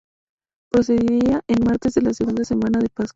[0.71, 3.09] Procedía en martes de la segunda semana de Pascua.